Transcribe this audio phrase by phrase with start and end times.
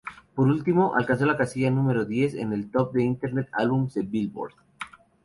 [0.33, 4.53] Por último, alcanzó la casilla número diez en el Top Internet Albums de "Billboard.